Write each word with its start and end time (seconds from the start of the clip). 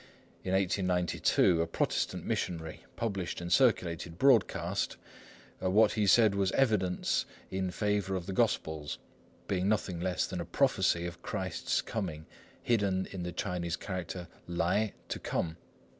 In 0.43 0.53
1892 0.53 1.61
a 1.61 1.67
Protestant 1.67 2.25
missionary 2.25 2.83
published 2.95 3.39
and 3.39 3.53
circulated 3.53 4.17
broadcast 4.17 4.97
what 5.59 5.91
he 5.91 6.07
said 6.07 6.33
was 6.33 6.51
"evidence 6.53 7.27
in 7.51 7.69
favour 7.69 8.15
of 8.15 8.25
the 8.25 8.33
Gospels," 8.33 8.97
being 9.47 9.69
nothing 9.69 9.99
less 9.99 10.25
than 10.25 10.41
a 10.41 10.43
prophecy 10.45 11.05
of 11.05 11.21
Christ's 11.21 11.83
coming 11.83 12.25
hidden 12.63 13.05
in 13.11 13.21
the 13.21 13.31
Chinese 13.31 13.75
character 13.75 14.27
來 14.49 14.93
"to 15.09 15.19
come." 15.19 15.57